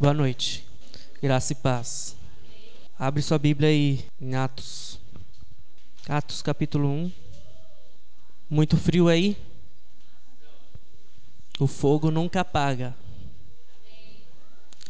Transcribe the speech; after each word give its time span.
Boa 0.00 0.14
noite. 0.14 0.64
Graça 1.22 1.52
e 1.52 1.56
paz. 1.56 2.16
Abre 2.98 3.20
sua 3.20 3.36
Bíblia 3.36 3.68
aí 3.68 4.02
em 4.18 4.34
Atos. 4.34 4.98
Atos 6.08 6.40
capítulo 6.40 6.88
1. 6.88 7.12
Muito 8.48 8.78
frio 8.78 9.08
aí? 9.08 9.36
O 11.58 11.66
fogo 11.66 12.10
nunca 12.10 12.40
apaga. 12.40 12.96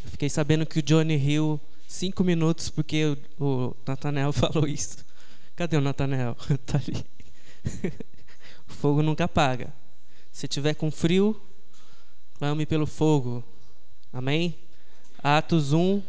fiquei 0.05 0.31
sabendo 0.31 0.65
que 0.65 0.79
o 0.79 0.83
Johnny 0.83 1.17
riu 1.17 1.61
cinco 1.89 2.23
minutos 2.23 2.71
porque 2.71 3.17
o, 3.37 3.45
o 3.45 3.77
Nathanael 3.85 4.31
falou 4.33 4.69
isso. 4.69 5.05
Cadê 5.57 5.77
o 5.77 5.81
Nathanael? 5.81 6.37
tá 6.65 6.79
ali. 6.79 7.05
o 8.71 8.73
fogo 8.73 9.03
nunca 9.03 9.25
apaga. 9.25 9.73
Se 10.33 10.47
tiver 10.47 10.75
com 10.75 10.89
frio, 10.89 11.35
clame 12.39 12.65
pelo 12.65 12.87
fogo. 12.87 13.43
Amém? 14.13 14.70
Atos 15.23 15.75
1, 15.75 16.03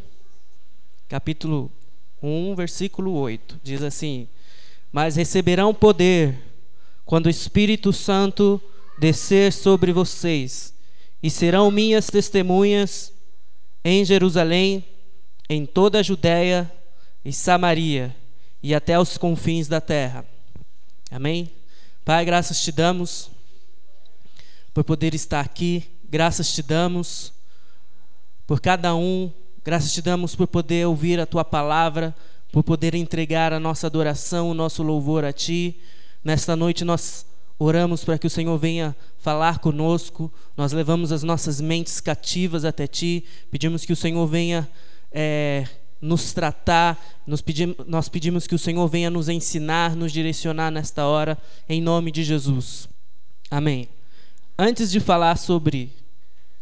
capítulo 1.09 1.70
1, 2.23 2.55
versículo 2.55 3.13
8. 3.13 3.59
Diz 3.62 3.84
assim: 3.84 4.26
Mas 4.90 5.18
receberão 5.18 5.73
poder 5.73 6.40
quando 7.04 7.26
o 7.26 7.30
Espírito 7.30 7.91
Santo 7.91 8.62
descer 8.98 9.52
sobre 9.52 9.91
vocês, 9.91 10.73
e 11.21 11.30
serão 11.30 11.70
minhas 11.70 12.08
testemunhas 12.08 13.12
em 13.84 14.05
Jerusalém, 14.05 14.85
em 15.49 15.66
toda 15.66 15.99
a 15.99 16.04
Judéia 16.04 16.71
e 17.26 17.34
Samaria, 17.34 18.16
e 18.63 18.73
até 18.73 18.98
os 18.98 19.18
confins 19.18 19.68
da 19.68 19.82
terra. 19.82 20.26
Amém? 21.09 21.52
Pai, 22.05 22.23
graças 22.23 22.62
te 22.63 22.71
damos 22.71 23.30
por 24.73 24.85
poder 24.85 25.13
estar 25.13 25.41
aqui, 25.41 25.84
graças 26.09 26.54
te 26.54 26.63
damos 26.63 27.34
por 28.45 28.59
cada 28.59 28.95
um. 28.95 29.31
Graças 29.63 29.94
te 29.94 30.02
damos 30.02 30.36
por 30.36 30.48
poder 30.48 30.88
ouvir 30.88 31.20
a 31.20 31.26
tua 31.26 31.45
palavra, 31.45 32.16
por 32.52 32.63
poder 32.63 32.96
entregar 32.96 33.54
a 33.54 33.60
nossa 33.60 33.88
adoração, 33.88 34.49
o 34.49 34.54
nosso 34.54 34.84
louvor 34.84 35.24
a 35.24 35.32
ti. 35.32 35.79
Nesta 36.24 36.55
noite 36.55 36.84
nós 36.84 37.26
oramos 37.57 38.04
para 38.04 38.18
que 38.18 38.27
o 38.27 38.30
Senhor 38.30 38.57
venha 38.57 38.96
falar 39.20 39.60
conosco. 39.60 40.32
Nós 40.57 40.71
levamos 40.71 41.12
as 41.12 41.24
nossas 41.24 41.62
mentes 41.62 41.99
cativas 41.99 42.65
até 42.65 42.88
ti. 42.88 43.24
Pedimos 43.52 43.85
que 43.85 43.93
o 43.93 43.96
Senhor 43.96 44.26
venha 44.26 44.68
é, 45.12 45.68
nos 46.02 46.34
tratar. 46.34 46.99
Nos 47.26 47.43
nós 47.87 48.10
pedimos 48.10 48.48
que 48.48 48.55
o 48.55 48.60
Senhor 48.60 48.87
venha 48.87 49.10
nos 49.10 49.30
ensinar, 49.30 49.96
nos 49.96 50.12
direcionar 50.12 50.71
nesta 50.71 51.05
hora, 51.05 51.37
em 51.70 51.80
nome 51.80 52.12
de 52.12 52.24
Jesus. 52.24 52.90
Amém. 53.49 53.87
Antes 54.58 54.90
de 54.90 54.99
falar 54.99 55.37
sobre 55.37 55.91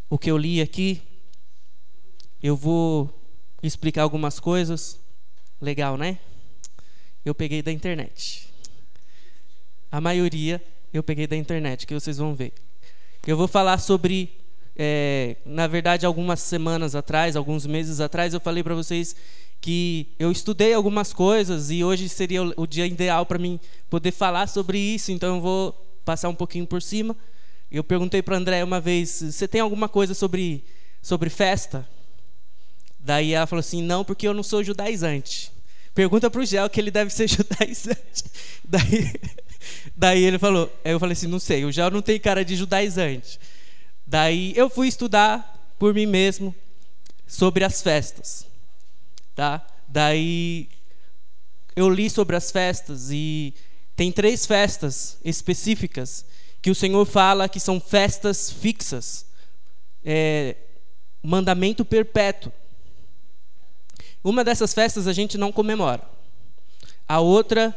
o 0.09 0.17
que 0.17 0.29
eu 0.29 0.37
li 0.37 0.61
aqui, 0.61 1.01
eu 2.41 2.55
vou 2.55 3.13
explicar 3.61 4.03
algumas 4.03 4.39
coisas. 4.39 4.99
Legal, 5.61 5.97
né? 5.97 6.17
Eu 7.25 7.35
peguei 7.35 7.61
da 7.61 7.71
internet. 7.71 8.47
A 9.91 9.99
maioria 9.99 10.61
eu 10.93 11.03
peguei 11.03 11.27
da 11.27 11.35
internet, 11.35 11.85
que 11.85 11.93
vocês 11.93 12.17
vão 12.17 12.33
ver. 12.33 12.53
Eu 13.27 13.37
vou 13.37 13.47
falar 13.47 13.77
sobre, 13.79 14.31
é, 14.75 15.35
na 15.45 15.67
verdade, 15.67 16.05
algumas 16.05 16.39
semanas 16.39 16.95
atrás, 16.95 17.35
alguns 17.35 17.65
meses 17.65 17.99
atrás, 17.99 18.33
eu 18.33 18.39
falei 18.39 18.63
para 18.63 18.73
vocês 18.73 19.15
que 19.61 20.07
eu 20.17 20.31
estudei 20.31 20.73
algumas 20.73 21.11
coisas 21.11 21.69
e 21.69 21.83
hoje 21.83 22.07
seria 22.07 22.41
o, 22.55 22.65
dia 22.65 22.87
ideal 22.87 23.25
para 23.25 23.37
mim 23.37 23.59
poder 23.89 24.11
falar 24.11 24.47
sobre 24.47 24.79
isso. 24.79 25.11
Então 25.11 25.35
eu 25.35 25.41
vou 25.41 25.73
passar 26.05 26.29
um 26.29 26.35
pouquinho 26.35 26.65
por 26.65 26.81
cima. 26.81 27.15
Eu 27.69 27.83
perguntei 27.83 28.21
para 28.21 28.37
André 28.37 28.63
uma 28.63 28.79
vez: 28.79 29.21
você 29.21 29.47
tem 29.47 29.61
alguma 29.61 29.89
coisa 29.89 30.13
sobre 30.13 30.63
sobre 31.01 31.29
festa? 31.29 31.87
Daí 32.99 33.33
ela 33.33 33.47
falou 33.47 33.61
assim: 33.61 33.81
não, 33.81 34.03
porque 34.03 34.27
eu 34.27 34.33
não 34.33 34.43
sou 34.43 34.63
judaizante. 34.63 35.51
Pergunta 35.93 36.29
para 36.29 36.41
o 36.41 36.45
Gel 36.45 36.69
que 36.69 36.79
ele 36.79 36.91
deve 36.91 37.11
ser 37.11 37.27
judaizante. 37.29 38.23
Daí, 38.63 39.13
daí 39.95 40.23
ele 40.23 40.37
falou: 40.37 40.71
eu 40.83 40.99
falei 40.99 41.13
assim: 41.13 41.27
não 41.27 41.39
sei, 41.39 41.65
o 41.65 41.71
Gel 41.71 41.91
não 41.91 42.01
tem 42.01 42.19
cara 42.19 42.43
de 42.43 42.55
judaizante. 42.55 43.39
Daí 44.05 44.53
eu 44.55 44.69
fui 44.69 44.87
estudar 44.87 45.73
por 45.77 45.93
mim 45.93 46.05
mesmo 46.05 46.53
sobre 47.27 47.63
as 47.63 47.81
festas. 47.81 48.45
Tá? 49.35 49.65
Daí 49.87 50.67
eu 51.75 51.89
li 51.89 52.09
sobre 52.09 52.35
as 52.35 52.51
festas 52.51 53.09
e 53.11 53.53
tem 53.95 54.11
três 54.11 54.45
festas 54.45 55.17
específicas 55.23 56.25
que 56.61 56.69
o 56.69 56.75
Senhor 56.75 57.05
fala 57.05 57.47
que 57.47 57.59
são 57.59 57.79
festas 57.79 58.51
fixas. 58.51 59.25
É, 60.03 60.55
mandamento 61.21 61.85
perpétuo. 61.85 62.51
Uma 64.23 64.43
dessas 64.43 64.73
festas 64.73 65.07
a 65.07 65.13
gente 65.13 65.37
não 65.37 65.51
comemora. 65.51 66.03
A 67.07 67.19
outra 67.19 67.75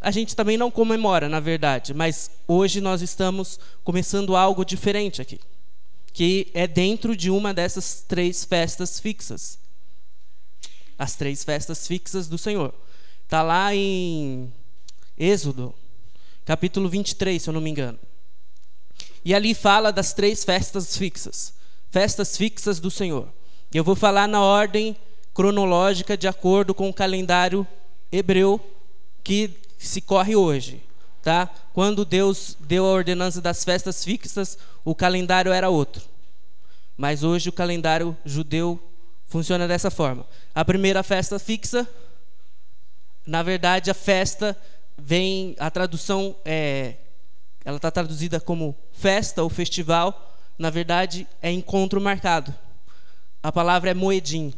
a 0.00 0.10
gente 0.10 0.36
também 0.36 0.56
não 0.56 0.70
comemora, 0.70 1.28
na 1.28 1.40
verdade, 1.40 1.94
mas 1.94 2.30
hoje 2.46 2.80
nós 2.80 3.02
estamos 3.02 3.58
começando 3.82 4.36
algo 4.36 4.64
diferente 4.64 5.20
aqui, 5.20 5.40
que 6.12 6.48
é 6.54 6.66
dentro 6.66 7.16
de 7.16 7.30
uma 7.30 7.52
dessas 7.52 8.04
três 8.06 8.44
festas 8.44 9.00
fixas. 9.00 9.58
As 10.98 11.16
três 11.16 11.42
festas 11.42 11.86
fixas 11.86 12.28
do 12.28 12.38
Senhor. 12.38 12.72
Está 13.24 13.42
lá 13.42 13.74
em 13.74 14.52
Êxodo, 15.18 15.74
capítulo 16.44 16.88
23, 16.88 17.42
se 17.42 17.48
eu 17.48 17.54
não 17.54 17.60
me 17.60 17.70
engano. 17.70 17.98
E 19.24 19.34
ali 19.34 19.54
fala 19.54 19.90
das 19.90 20.12
três 20.12 20.44
festas 20.44 20.96
fixas, 20.96 21.52
festas 21.90 22.36
fixas 22.36 22.78
do 22.78 22.90
Senhor. 22.90 23.28
Eu 23.74 23.82
vou 23.82 23.96
falar 23.96 24.28
na 24.28 24.40
ordem 24.40 24.96
cronológica 25.36 26.16
de 26.16 26.26
acordo 26.26 26.74
com 26.74 26.88
o 26.88 26.94
calendário 26.94 27.66
hebreu 28.10 28.58
que 29.22 29.50
se 29.76 30.00
corre 30.00 30.34
hoje. 30.34 30.82
Tá? 31.22 31.50
Quando 31.74 32.06
Deus 32.06 32.56
deu 32.58 32.86
a 32.86 32.90
ordenança 32.90 33.42
das 33.42 33.62
festas 33.62 34.02
fixas, 34.02 34.56
o 34.82 34.94
calendário 34.94 35.52
era 35.52 35.68
outro. 35.68 36.02
Mas 36.96 37.22
hoje 37.22 37.50
o 37.50 37.52
calendário 37.52 38.16
judeu 38.24 38.82
funciona 39.26 39.68
dessa 39.68 39.90
forma. 39.90 40.24
A 40.54 40.64
primeira 40.64 41.02
festa 41.02 41.38
fixa, 41.38 41.86
na 43.26 43.42
verdade, 43.42 43.90
a 43.90 43.94
festa 43.94 44.56
vem, 44.96 45.54
a 45.58 45.70
tradução 45.70 46.34
é, 46.46 46.94
ela 47.62 47.76
está 47.76 47.90
traduzida 47.90 48.40
como 48.40 48.74
festa 48.90 49.42
ou 49.42 49.50
festival. 49.50 50.34
Na 50.58 50.70
verdade, 50.70 51.26
é 51.42 51.50
encontro 51.50 52.00
marcado. 52.00 52.54
A 53.42 53.52
palavra 53.52 53.90
é 53.90 53.94
moedim. 53.94 54.54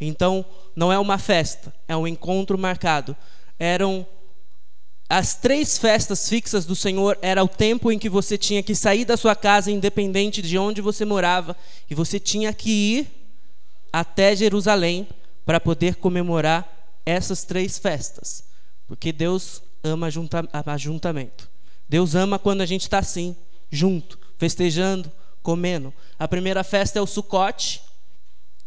Então, 0.00 0.44
não 0.76 0.92
é 0.92 0.98
uma 0.98 1.18
festa, 1.18 1.74
é 1.86 1.96
um 1.96 2.06
encontro 2.06 2.56
marcado. 2.56 3.16
Eram 3.58 4.06
as 5.08 5.34
três 5.34 5.78
festas 5.78 6.28
fixas 6.28 6.66
do 6.66 6.76
Senhor 6.76 7.18
era 7.22 7.42
o 7.42 7.48
tempo 7.48 7.90
em 7.90 7.98
que 7.98 8.10
você 8.10 8.36
tinha 8.36 8.62
que 8.62 8.74
sair 8.74 9.06
da 9.06 9.16
sua 9.16 9.34
casa, 9.34 9.70
independente 9.70 10.42
de 10.42 10.58
onde 10.58 10.82
você 10.82 11.04
morava, 11.04 11.56
e 11.88 11.94
você 11.94 12.20
tinha 12.20 12.52
que 12.52 12.70
ir 12.70 13.10
até 13.90 14.36
Jerusalém 14.36 15.08
para 15.46 15.58
poder 15.58 15.96
comemorar 15.96 16.68
essas 17.06 17.42
três 17.42 17.78
festas, 17.78 18.44
porque 18.86 19.10
Deus 19.10 19.62
ama 19.82 20.08
ajuntamento. 20.66 21.48
Deus 21.88 22.14
ama 22.14 22.38
quando 22.38 22.60
a 22.60 22.66
gente 22.66 22.82
está 22.82 22.98
assim, 22.98 23.34
junto, 23.70 24.18
festejando, 24.36 25.10
comendo. 25.42 25.92
A 26.18 26.28
primeira 26.28 26.62
festa 26.62 26.98
é 26.98 27.02
o 27.02 27.06
Sucote, 27.06 27.80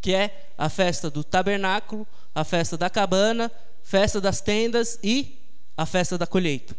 que 0.01 0.13
é 0.13 0.47
a 0.57 0.67
festa 0.67 1.09
do 1.09 1.23
tabernáculo, 1.23 2.07
a 2.33 2.43
festa 2.43 2.75
da 2.75 2.89
cabana, 2.89 3.51
festa 3.83 4.19
das 4.19 4.41
tendas 4.41 4.97
e 5.03 5.37
a 5.77 5.85
festa 5.85 6.17
da 6.17 6.25
colheita. 6.25 6.75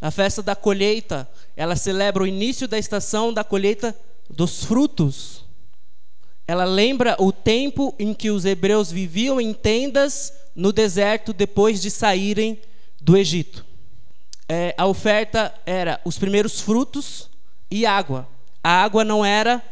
A 0.00 0.10
festa 0.10 0.42
da 0.42 0.54
colheita, 0.54 1.28
ela 1.56 1.74
celebra 1.74 2.22
o 2.22 2.26
início 2.26 2.68
da 2.68 2.78
estação 2.78 3.32
da 3.32 3.42
colheita 3.42 3.96
dos 4.28 4.62
frutos. 4.64 5.44
Ela 6.46 6.64
lembra 6.64 7.16
o 7.18 7.32
tempo 7.32 7.94
em 7.98 8.12
que 8.12 8.30
os 8.30 8.44
hebreus 8.44 8.90
viviam 8.90 9.40
em 9.40 9.54
tendas 9.54 10.32
no 10.54 10.72
deserto 10.72 11.32
depois 11.32 11.80
de 11.80 11.90
saírem 11.90 12.60
do 13.00 13.16
Egito. 13.16 13.64
É, 14.48 14.74
a 14.76 14.86
oferta 14.86 15.52
era 15.64 16.00
os 16.04 16.18
primeiros 16.18 16.60
frutos 16.60 17.28
e 17.70 17.86
água. 17.86 18.28
A 18.62 18.82
água 18.82 19.02
não 19.02 19.24
era 19.24 19.62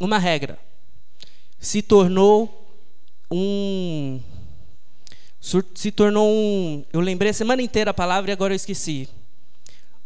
uma 0.00 0.18
regra 0.18 0.58
se 1.62 1.80
tornou 1.80 2.66
um 3.30 4.20
se 5.74 5.90
tornou 5.90 6.28
um, 6.28 6.84
eu 6.92 7.00
lembrei 7.00 7.30
a 7.30 7.34
semana 7.34 7.62
inteira 7.62 7.90
a 7.90 7.94
palavra 7.94 8.30
e 8.30 8.32
agora 8.32 8.52
eu 8.52 8.56
esqueci. 8.56 9.08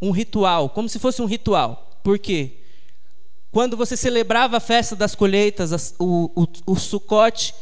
Um 0.01 0.11
ritual, 0.11 0.71
como 0.71 0.89
se 0.89 0.99
fosse 0.99 1.21
um 1.21 1.27
ritual. 1.27 1.91
Por 2.03 2.19
quê? 2.19 2.53
Quando 3.51 3.77
você 3.77 3.97
celebrava 3.97 4.57
a 4.57 4.61
festa 4.61 4.97
das 4.97 5.15
colheitas, 5.15 5.95
o, 5.99 6.31
o, 6.35 6.73
o 6.73 6.77
sucote, 6.77 7.55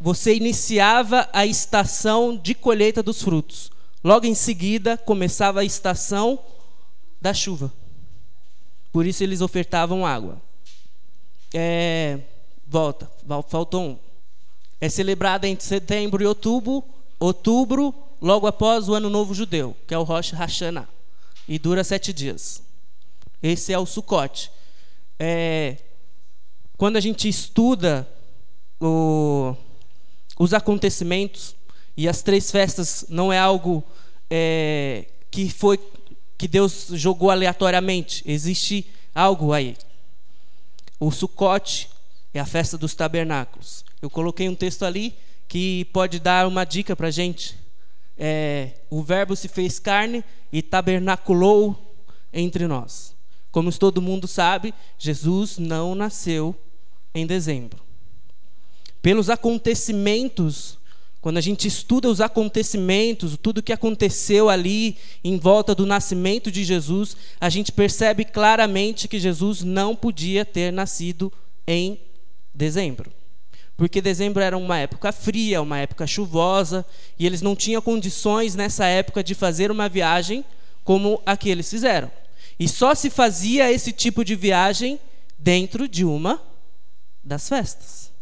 você 0.00 0.34
iniciava 0.34 1.28
a 1.32 1.44
estação 1.44 2.36
de 2.36 2.54
colheita 2.54 3.02
dos 3.02 3.22
frutos. 3.22 3.70
Logo 4.02 4.26
em 4.26 4.34
seguida, 4.34 4.96
começava 4.96 5.60
a 5.60 5.64
estação 5.64 6.38
da 7.20 7.34
chuva. 7.34 7.72
Por 8.92 9.04
isso 9.04 9.22
eles 9.22 9.40
ofertavam 9.40 10.06
água. 10.06 10.40
É, 11.52 12.20
volta, 12.74 13.08
faltou 13.48 13.82
um. 13.82 13.98
É 14.80 14.88
celebrada 14.88 15.46
entre 15.46 15.64
setembro 15.64 16.20
e 16.20 16.26
outubro, 16.26 16.82
outubro, 17.20 17.94
logo 18.20 18.48
após 18.48 18.88
o 18.88 18.94
Ano 18.94 19.08
Novo 19.08 19.32
Judeu, 19.32 19.76
que 19.86 19.94
é 19.94 19.98
o 19.98 20.02
Rosh 20.02 20.32
Hashanah, 20.32 20.88
e 21.48 21.56
dura 21.56 21.84
sete 21.84 22.12
dias. 22.12 22.60
Esse 23.40 23.72
é 23.72 23.78
o 23.78 23.86
Sukkot. 23.86 24.50
É, 25.20 25.76
quando 26.76 26.96
a 26.96 27.00
gente 27.00 27.28
estuda 27.28 28.08
o, 28.80 29.54
os 30.36 30.52
acontecimentos 30.52 31.54
e 31.96 32.08
as 32.08 32.22
três 32.22 32.50
festas 32.50 33.06
não 33.08 33.32
é 33.32 33.38
algo 33.38 33.84
é, 34.28 35.06
que 35.30 35.48
foi 35.48 35.78
que 36.36 36.48
Deus 36.48 36.88
jogou 36.94 37.30
aleatoriamente. 37.30 38.24
Existe 38.26 38.84
algo 39.14 39.52
aí. 39.52 39.76
O 40.98 41.12
Sukkot 41.12 41.93
é 42.34 42.40
a 42.40 42.46
festa 42.46 42.76
dos 42.76 42.94
tabernáculos. 42.94 43.84
Eu 44.02 44.10
coloquei 44.10 44.48
um 44.48 44.54
texto 44.54 44.84
ali 44.84 45.14
que 45.48 45.84
pode 45.86 46.18
dar 46.18 46.46
uma 46.46 46.64
dica 46.64 46.96
para 46.96 47.08
a 47.08 47.10
gente. 47.10 47.56
É, 48.18 48.72
o 48.90 49.02
Verbo 49.02 49.34
se 49.36 49.48
fez 49.48 49.78
carne 49.78 50.24
e 50.52 50.60
tabernaculou 50.60 51.96
entre 52.32 52.66
nós. 52.66 53.14
Como 53.50 53.72
todo 53.72 54.02
mundo 54.02 54.26
sabe, 54.26 54.74
Jesus 54.98 55.58
não 55.58 55.94
nasceu 55.94 56.54
em 57.14 57.26
dezembro. 57.26 57.80
Pelos 59.00 59.30
acontecimentos 59.30 60.78
quando 61.24 61.38
a 61.38 61.40
gente 61.40 61.66
estuda 61.66 62.10
os 62.10 62.20
acontecimentos, 62.20 63.38
tudo 63.40 63.56
o 63.56 63.62
que 63.62 63.72
aconteceu 63.72 64.50
ali 64.50 64.98
em 65.24 65.38
volta 65.38 65.74
do 65.74 65.86
nascimento 65.86 66.50
de 66.50 66.62
Jesus, 66.62 67.16
a 67.40 67.48
gente 67.48 67.72
percebe 67.72 68.26
claramente 68.26 69.08
que 69.08 69.18
Jesus 69.18 69.62
não 69.62 69.96
podia 69.96 70.44
ter 70.44 70.70
nascido 70.70 71.32
em 71.66 71.98
dezembro. 72.54 73.10
Porque 73.76 74.00
dezembro 74.00 74.42
era 74.42 74.56
uma 74.56 74.78
época 74.78 75.10
fria, 75.10 75.60
uma 75.60 75.78
época 75.78 76.06
chuvosa, 76.06 76.86
e 77.18 77.26
eles 77.26 77.42
não 77.42 77.56
tinham 77.56 77.82
condições 77.82 78.54
nessa 78.54 78.86
época 78.86 79.22
de 79.24 79.34
fazer 79.34 79.70
uma 79.70 79.88
viagem 79.88 80.44
como 80.84 81.20
a 81.26 81.36
que 81.36 81.48
eles 81.50 81.68
fizeram. 81.68 82.10
E 82.58 82.68
só 82.68 82.94
se 82.94 83.10
fazia 83.10 83.72
esse 83.72 83.92
tipo 83.92 84.24
de 84.24 84.36
viagem 84.36 85.00
dentro 85.36 85.88
de 85.88 86.04
uma 86.04 86.40
das 87.22 87.48
festas. 87.48 88.12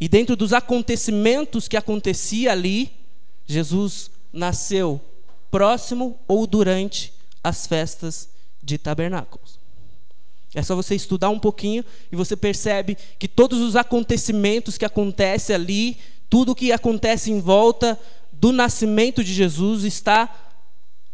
E 0.00 0.08
dentro 0.08 0.34
dos 0.34 0.52
acontecimentos 0.52 1.68
que 1.68 1.76
acontecia 1.76 2.50
ali, 2.50 2.90
Jesus 3.46 4.10
nasceu 4.32 5.00
próximo 5.50 6.18
ou 6.26 6.46
durante 6.46 7.12
as 7.42 7.66
festas 7.66 8.28
de 8.62 8.76
tabernáculos. 8.76 9.58
É 10.56 10.62
só 10.62 10.74
você 10.74 10.94
estudar 10.94 11.28
um 11.28 11.38
pouquinho 11.38 11.84
e 12.10 12.16
você 12.16 12.34
percebe 12.34 12.96
que 13.18 13.28
todos 13.28 13.60
os 13.60 13.76
acontecimentos 13.76 14.78
que 14.78 14.86
acontecem 14.86 15.54
ali, 15.54 15.98
tudo 16.30 16.54
que 16.54 16.72
acontece 16.72 17.30
em 17.30 17.42
volta 17.42 18.00
do 18.32 18.52
nascimento 18.52 19.22
de 19.22 19.34
Jesus 19.34 19.84
está 19.84 20.34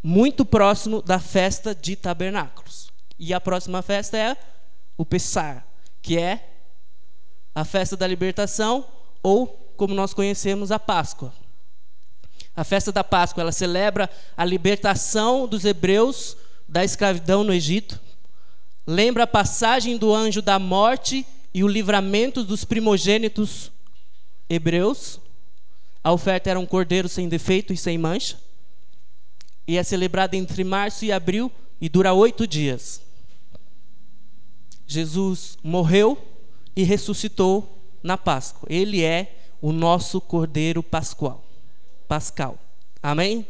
muito 0.01 0.45
próximo 0.45 1.03
da 1.03 1.19
festa 1.19 1.75
de 1.75 1.97
tabernáculos. 1.97 2.93
E 3.19 3.35
a 3.35 3.41
próxima 3.41 3.83
festa 3.83 4.17
é 4.17 4.37
o 4.97 5.05
Pessar, 5.05 5.67
que 6.01 6.17
é 6.17 6.49
a 7.53 7.65
festa 7.65 7.97
da 7.97 8.07
libertação 8.07 8.87
ou, 9.25 9.49
como 9.77 9.93
nós 9.93 10.15
conhecemos, 10.15 10.71
a 10.71 10.79
Páscoa. 10.79 11.35
A 12.55 12.63
festa 12.63 12.93
da 12.93 13.03
Páscoa, 13.03 13.41
ela 13.41 13.51
celebra 13.51 14.09
a 14.37 14.45
libertação 14.45 15.49
dos 15.49 15.65
hebreus 15.65 16.37
da 16.69 16.85
escravidão 16.85 17.43
no 17.43 17.53
Egito. 17.53 17.99
Lembra 18.87 19.25
a 19.25 19.27
passagem 19.27 19.97
do 19.97 20.13
anjo 20.13 20.43
da 20.43 20.59
morte 20.59 21.25
e 21.55 21.63
o 21.63 21.69
livramento 21.69 22.43
dos 22.43 22.65
primogênitos 22.65 23.71
hebreus. 24.49 25.21
A 26.03 26.13
oferta 26.13 26.51
era 26.51 26.59
um 26.59 26.67
cordeiro 26.67 27.09
sem 27.09 27.29
defeito 27.29 27.73
e 27.73 27.77
sem 27.77 27.97
mancha. 27.97 28.39
E 29.67 29.77
é 29.77 29.83
celebrada 29.85 30.37
entre 30.37 30.65
março 30.65 31.05
e 31.05 31.13
abril 31.13 31.51
e 31.81 31.89
dura 31.89 32.13
oito 32.13 32.47
dias. 32.47 33.01
Jesus 34.87 35.57
morreu 35.63 36.19
e 36.75 36.83
ressuscitou 36.83 37.79
na 38.03 38.19
Páscoa. 38.19 38.67
Ele 38.69 39.03
é 39.03 39.39
o 39.61 39.73
nosso 39.73 40.21
Cordeiro 40.21 40.83
Pascual. 40.83 41.45
Pascal. 42.09 42.59
Amém? 43.03 43.47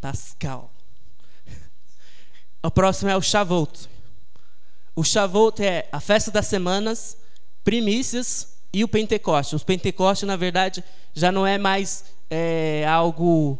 Pascal. 0.00 0.70
O 2.64 2.70
próximo 2.70 3.10
é 3.10 3.16
o 3.16 3.20
Shavuot. 3.20 3.88
O 4.94 5.02
Shavuot 5.02 5.62
é 5.62 5.88
a 5.90 6.00
festa 6.00 6.30
das 6.30 6.46
semanas, 6.46 7.16
primícias 7.64 8.56
e 8.72 8.84
o 8.84 8.88
Pentecoste. 8.88 9.56
Os 9.56 9.64
Pentecoste, 9.64 10.26
na 10.26 10.36
verdade, 10.36 10.84
já 11.14 11.32
não 11.32 11.46
é 11.46 11.56
mais 11.58 12.04
é, 12.30 12.84
algo 12.86 13.58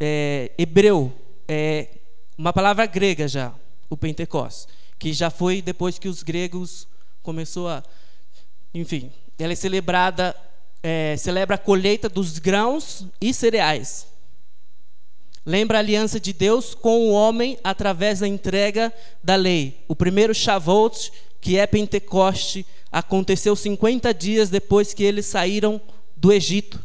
é, 0.00 0.50
hebreu, 0.56 1.12
é 1.46 1.88
uma 2.36 2.52
palavra 2.52 2.86
grega 2.86 3.28
já, 3.28 3.52
o 3.88 3.96
Pentecoste, 3.96 4.72
que 4.98 5.12
já 5.12 5.30
foi 5.30 5.60
depois 5.60 5.98
que 5.98 6.08
os 6.08 6.22
gregos 6.22 6.88
começou 7.22 7.68
a 7.68 7.82
enfim, 8.74 9.12
ela 9.38 9.52
é 9.52 9.56
celebrada, 9.56 10.34
é, 10.82 11.14
celebra 11.18 11.56
a 11.56 11.58
colheita 11.58 12.08
dos 12.08 12.38
grãos 12.38 13.06
e 13.20 13.34
cereais. 13.34 14.06
Lembra 15.44 15.78
a 15.78 15.80
aliança 15.80 16.20
de 16.20 16.32
Deus 16.32 16.74
com 16.74 17.08
o 17.08 17.12
homem 17.12 17.58
através 17.64 18.20
da 18.20 18.28
entrega 18.28 18.92
da 19.22 19.34
lei. 19.34 19.82
O 19.88 19.96
primeiro 19.96 20.32
Shavuot, 20.34 21.12
que 21.40 21.58
é 21.58 21.66
Pentecoste, 21.66 22.64
aconteceu 22.90 23.56
50 23.56 24.14
dias 24.14 24.50
depois 24.50 24.94
que 24.94 25.02
eles 25.02 25.26
saíram 25.26 25.80
do 26.16 26.32
Egito, 26.32 26.84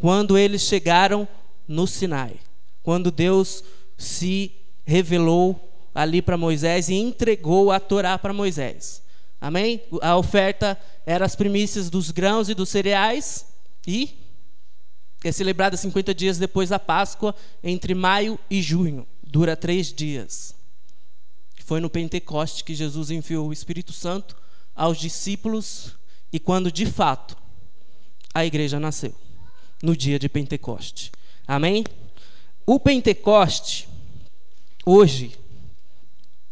quando 0.00 0.36
eles 0.36 0.62
chegaram 0.62 1.28
no 1.68 1.86
Sinai, 1.86 2.34
quando 2.82 3.12
Deus 3.12 3.62
se 3.96 4.50
revelou 4.84 5.68
ali 5.94 6.20
para 6.20 6.36
Moisés 6.36 6.88
e 6.88 6.94
entregou 6.94 7.70
a 7.70 7.78
Torá 7.78 8.18
para 8.18 8.32
Moisés. 8.32 9.02
Amém? 9.40 9.80
A 10.02 10.16
oferta 10.16 10.76
era 11.06 11.24
as 11.24 11.36
primícias 11.36 11.88
dos 11.88 12.10
grãos 12.10 12.48
e 12.48 12.54
dos 12.54 12.68
cereais 12.68 13.46
e 13.86 14.17
é 15.24 15.32
celebrada 15.32 15.76
50 15.76 16.14
dias 16.14 16.38
depois 16.38 16.68
da 16.68 16.78
Páscoa, 16.78 17.34
entre 17.62 17.94
maio 17.94 18.38
e 18.50 18.62
junho. 18.62 19.06
Dura 19.22 19.56
três 19.56 19.92
dias. 19.92 20.54
Foi 21.64 21.80
no 21.80 21.90
Pentecoste 21.90 22.64
que 22.64 22.74
Jesus 22.74 23.10
enviou 23.10 23.48
o 23.48 23.52
Espírito 23.52 23.92
Santo 23.92 24.36
aos 24.74 24.98
discípulos 24.98 25.94
e 26.32 26.38
quando 26.38 26.70
de 26.70 26.86
fato 26.86 27.36
a 28.32 28.46
igreja 28.46 28.78
nasceu, 28.78 29.14
no 29.82 29.96
dia 29.96 30.18
de 30.18 30.28
Pentecoste. 30.28 31.10
Amém? 31.46 31.84
O 32.64 32.78
Pentecoste, 32.78 33.88
hoje, 34.84 35.36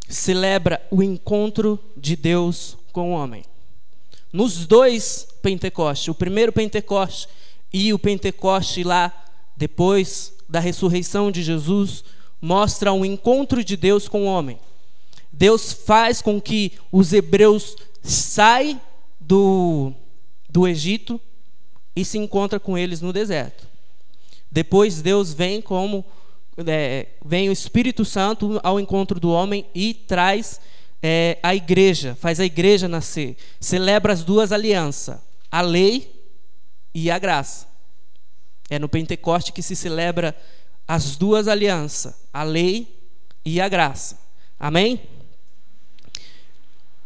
celebra 0.08 0.85
o 0.90 1.02
encontro 1.02 1.78
de 1.96 2.16
Deus 2.16 2.76
com 2.92 3.12
o 3.12 3.14
homem. 3.14 3.44
Nos 4.32 4.66
dois 4.66 5.26
Pentecostes, 5.40 6.08
o 6.08 6.14
primeiro 6.14 6.52
Pentecoste 6.52 7.28
e 7.73 7.92
o 7.92 7.99
Pentecoste 7.99 8.82
lá 8.82 9.12
depois 9.56 10.32
da 10.49 10.61
ressurreição 10.61 11.30
de 11.30 11.42
Jesus, 11.42 12.04
mostra 12.40 12.92
um 12.92 13.04
encontro 13.04 13.64
de 13.64 13.76
Deus 13.76 14.08
com 14.08 14.23
o 14.23 14.26
homem. 14.26 14.58
Deus 15.32 15.73
faz 15.73 16.23
com 16.23 16.40
que 16.40 16.73
os 16.92 17.12
hebreus 17.12 17.76
saiam 18.02 18.80
do, 19.18 19.92
do 20.49 20.68
Egito 20.68 21.20
e 21.94 22.04
se 22.04 22.18
encontra 22.18 22.61
com 22.61 22.76
eles 22.76 23.00
no 23.00 23.12
deserto. 23.12 23.66
Depois 24.50 25.02
Deus 25.02 25.32
vem 25.32 25.61
como 25.61 26.04
é, 26.66 27.08
vem 27.25 27.49
o 27.49 27.52
Espírito 27.52 28.04
Santo 28.04 28.58
ao 28.62 28.80
encontro 28.80 29.20
do 29.20 29.30
homem 29.30 29.66
e 29.75 29.92
traz 29.92 30.61
é, 31.02 31.38
a 31.42 31.54
igreja, 31.54 32.16
faz 32.18 32.40
a 32.40 32.44
igreja 32.44 32.88
nascer, 32.88 33.37
celebra 33.61 34.12
as 34.12 34.25
duas 34.25 34.52
alianças, 34.52 35.18
a 35.50 35.61
lei 35.61 36.15
e 36.99 37.11
a 37.11 37.19
graça. 37.19 37.69
É 38.71 38.79
no 38.79 38.88
Pentecoste 38.88 39.53
que 39.53 39.61
se 39.61 39.76
celebra 39.76 40.35
as 40.88 41.15
duas 41.15 41.47
alianças, 41.47 42.15
a 42.33 42.43
lei 42.43 42.88
e 43.45 43.61
a 43.61 43.69
graça. 43.69 44.19
Amém? 44.59 45.03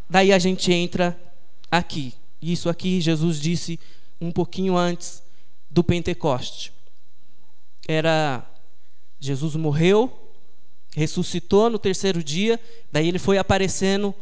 Daí 0.09 0.33
a 0.33 0.39
gente 0.39 0.73
entra 0.73 1.21
aqui. 1.69 2.15
Isso 2.41 2.69
aqui 2.69 3.01
Jesus 3.01 3.41
disse 3.41 3.81
um 4.21 4.31
pouquinho 4.31 4.77
antes 4.77 5.25
do 5.69 5.83
Pentecoste. 5.83 6.73
Era 7.89 8.49
Jesus 9.19 9.57
morreu, 9.57 10.31
ressuscitou 10.95 11.69
no 11.69 11.81
terceiro 11.81 12.23
dia, 12.23 12.61
daí 12.93 13.09
ele 13.09 13.19
foi 13.19 13.39
aparecendo 13.39 14.15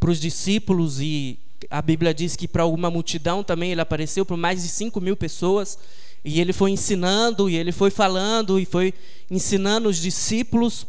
para 0.00 0.10
os 0.10 0.18
discípulos 0.18 1.00
e 1.00 1.38
a 1.68 1.82
Bíblia 1.82 2.14
diz 2.14 2.36
que 2.36 2.48
para 2.48 2.62
alguma 2.62 2.90
multidão 2.90 3.42
também 3.42 3.72
ele 3.72 3.80
apareceu, 3.80 4.24
para 4.24 4.36
mais 4.36 4.62
de 4.62 4.68
5 4.68 5.00
mil 5.00 5.16
pessoas, 5.16 5.78
e 6.24 6.40
ele 6.40 6.52
foi 6.52 6.70
ensinando, 6.70 7.50
e 7.50 7.56
ele 7.56 7.72
foi 7.72 7.90
falando, 7.90 8.58
e 8.58 8.64
foi 8.64 8.94
ensinando 9.30 9.88
os 9.88 9.98
discípulos 9.98 10.86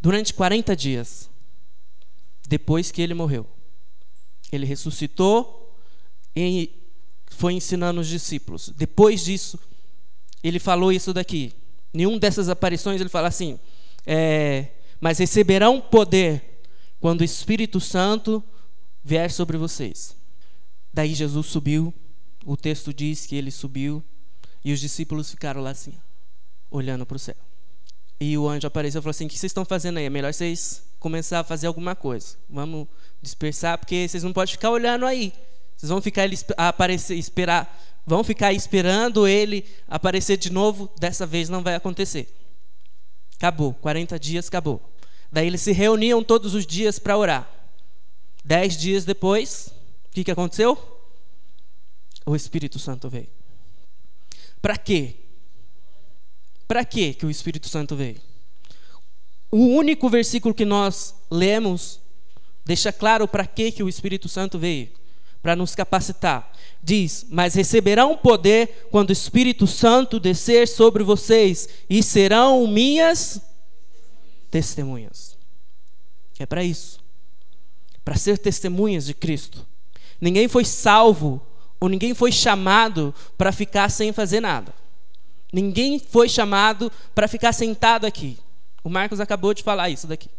durante 0.00 0.32
40 0.34 0.74
dias, 0.74 1.28
depois 2.48 2.90
que 2.90 3.02
ele 3.02 3.14
morreu. 3.14 3.46
Ele 4.50 4.64
ressuscitou, 4.64 5.74
e 6.34 6.70
foi 7.28 7.54
ensinando 7.54 8.00
os 8.00 8.08
discípulos. 8.08 8.72
Depois 8.76 9.24
disso, 9.24 9.58
ele 10.42 10.58
falou 10.58 10.92
isso 10.92 11.12
daqui. 11.12 11.52
Nenhum 11.92 12.18
dessas 12.18 12.48
aparições 12.48 13.00
ele 13.00 13.08
fala 13.08 13.28
assim: 13.28 13.58
é, 14.06 14.68
mas 15.00 15.18
receberão 15.18 15.80
poder 15.80 16.60
quando 17.00 17.22
o 17.22 17.24
Espírito 17.24 17.80
Santo 17.80 18.42
vier 19.06 19.30
sobre 19.30 19.56
vocês. 19.56 20.16
Daí 20.92 21.14
Jesus 21.14 21.46
subiu, 21.46 21.94
o 22.44 22.56
texto 22.56 22.92
diz 22.92 23.24
que 23.24 23.36
ele 23.36 23.52
subiu, 23.52 24.02
e 24.64 24.72
os 24.72 24.80
discípulos 24.80 25.30
ficaram 25.30 25.60
lá 25.60 25.70
assim, 25.70 25.94
olhando 26.68 27.06
para 27.06 27.14
o 27.14 27.18
céu. 27.18 27.36
E 28.18 28.36
o 28.36 28.48
anjo 28.48 28.66
apareceu 28.66 28.98
e 28.98 29.02
falou 29.02 29.12
assim: 29.12 29.26
O 29.26 29.28
que 29.28 29.38
vocês 29.38 29.50
estão 29.50 29.64
fazendo 29.64 29.98
aí? 29.98 30.06
É 30.06 30.10
melhor 30.10 30.34
vocês 30.34 30.82
começar 30.98 31.38
a 31.38 31.44
fazer 31.44 31.68
alguma 31.68 31.94
coisa. 31.94 32.36
Vamos 32.50 32.88
dispersar, 33.22 33.78
porque 33.78 34.08
vocês 34.08 34.24
não 34.24 34.32
podem 34.32 34.52
ficar 34.52 34.70
olhando 34.70 35.06
aí. 35.06 35.32
Vocês 35.76 35.90
vão 35.90 36.02
ficar 36.02 36.24
ele 36.24 36.36
aparecer, 36.56 37.14
esperar, 37.14 37.78
vão 38.04 38.24
ficar 38.24 38.52
esperando 38.54 39.28
ele 39.28 39.64
aparecer 39.86 40.36
de 40.36 40.50
novo. 40.50 40.90
Dessa 40.98 41.26
vez 41.26 41.48
não 41.48 41.62
vai 41.62 41.76
acontecer. 41.76 42.34
Acabou. 43.36 43.72
40 43.74 44.18
dias 44.18 44.48
acabou. 44.48 44.80
Daí 45.30 45.46
eles 45.46 45.60
se 45.60 45.70
reuniam 45.70 46.24
todos 46.24 46.54
os 46.54 46.66
dias 46.66 46.98
para 46.98 47.16
orar. 47.16 47.55
Dez 48.46 48.76
dias 48.76 49.04
depois, 49.04 49.72
o 50.04 50.14
que, 50.14 50.22
que 50.22 50.30
aconteceu? 50.30 50.78
O 52.24 52.36
Espírito 52.36 52.78
Santo 52.78 53.10
veio. 53.10 53.26
Para 54.62 54.78
quê? 54.78 55.16
Para 56.68 56.84
quê 56.84 57.12
que 57.12 57.26
o 57.26 57.30
Espírito 57.30 57.68
Santo 57.68 57.96
veio? 57.96 58.20
O 59.50 59.66
único 59.66 60.08
versículo 60.08 60.54
que 60.54 60.64
nós 60.64 61.12
lemos 61.28 61.98
deixa 62.64 62.92
claro 62.92 63.26
para 63.26 63.44
que 63.48 63.72
que 63.72 63.82
o 63.82 63.88
Espírito 63.88 64.28
Santo 64.28 64.60
veio, 64.60 64.90
para 65.42 65.56
nos 65.56 65.74
capacitar. 65.74 66.52
Diz: 66.80 67.26
"Mas 67.28 67.54
receberão 67.54 68.16
poder 68.16 68.86
quando 68.92 69.10
o 69.10 69.12
Espírito 69.12 69.66
Santo 69.66 70.20
descer 70.20 70.68
sobre 70.68 71.02
vocês 71.02 71.68
e 71.90 72.00
serão 72.00 72.64
minhas 72.68 73.40
testemunhas". 74.52 75.36
É 76.38 76.46
para 76.46 76.62
isso. 76.62 77.05
Para 78.06 78.14
ser 78.14 78.38
testemunhas 78.38 79.04
de 79.04 79.14
Cristo. 79.14 79.66
Ninguém 80.20 80.46
foi 80.46 80.64
salvo 80.64 81.42
ou 81.80 81.88
ninguém 81.88 82.14
foi 82.14 82.30
chamado 82.30 83.12
para 83.36 83.50
ficar 83.50 83.90
sem 83.90 84.12
fazer 84.12 84.38
nada. 84.38 84.72
Ninguém 85.52 85.98
foi 85.98 86.28
chamado 86.28 86.90
para 87.16 87.26
ficar 87.26 87.52
sentado 87.52 88.06
aqui. 88.06 88.38
O 88.84 88.88
Marcos 88.88 89.18
acabou 89.18 89.52
de 89.52 89.64
falar 89.64 89.90
isso 89.90 90.06
daqui. 90.06 90.30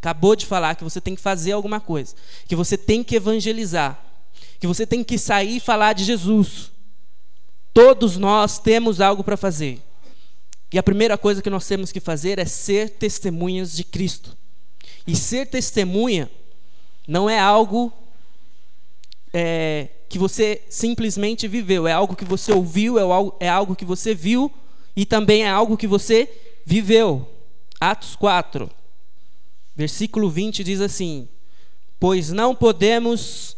Acabou 0.00 0.34
de 0.34 0.46
falar 0.46 0.76
que 0.76 0.84
você 0.84 0.98
tem 0.98 1.14
que 1.14 1.20
fazer 1.20 1.52
alguma 1.52 1.78
coisa, 1.78 2.14
que 2.46 2.56
você 2.56 2.78
tem 2.78 3.04
que 3.04 3.16
evangelizar, 3.16 4.02
que 4.58 4.66
você 4.66 4.86
tem 4.86 5.04
que 5.04 5.18
sair 5.18 5.56
e 5.56 5.60
falar 5.60 5.92
de 5.92 6.04
Jesus. 6.04 6.70
Todos 7.74 8.16
nós 8.16 8.58
temos 8.58 9.02
algo 9.02 9.22
para 9.22 9.36
fazer. 9.36 9.82
E 10.72 10.78
a 10.78 10.82
primeira 10.82 11.18
coisa 11.18 11.42
que 11.42 11.50
nós 11.50 11.66
temos 11.66 11.92
que 11.92 12.00
fazer 12.00 12.38
é 12.38 12.46
ser 12.46 12.88
testemunhas 12.88 13.76
de 13.76 13.84
Cristo. 13.84 14.34
E 15.06 15.14
ser 15.14 15.46
testemunha 15.46 16.30
não 17.08 17.28
é 17.28 17.40
algo 17.40 17.90
é, 19.32 19.88
que 20.10 20.18
você 20.18 20.62
simplesmente 20.68 21.48
viveu, 21.48 21.88
é 21.88 21.92
algo 21.92 22.14
que 22.14 22.24
você 22.24 22.52
ouviu, 22.52 22.98
é 22.98 23.02
algo, 23.02 23.34
é 23.40 23.48
algo 23.48 23.74
que 23.74 23.86
você 23.86 24.14
viu 24.14 24.52
e 24.94 25.06
também 25.06 25.44
é 25.44 25.48
algo 25.48 25.78
que 25.78 25.86
você 25.86 26.30
viveu. 26.66 27.26
Atos 27.80 28.14
4, 28.14 28.70
versículo 29.74 30.28
20 30.28 30.62
diz 30.62 30.82
assim: 30.82 31.26
Pois 31.98 32.30
não 32.30 32.54
podemos, 32.54 33.56